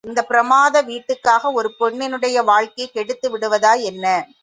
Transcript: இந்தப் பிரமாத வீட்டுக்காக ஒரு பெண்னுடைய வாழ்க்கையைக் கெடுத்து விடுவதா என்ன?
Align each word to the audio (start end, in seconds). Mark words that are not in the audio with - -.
இந்தப் 0.03 0.27
பிரமாத 0.27 0.81
வீட்டுக்காக 0.81 1.51
ஒரு 1.51 1.69
பெண்னுடைய 1.75 2.43
வாழ்க்கையைக் 2.43 2.93
கெடுத்து 2.93 3.29
விடுவதா 3.29 3.73
என்ன? 3.83 4.05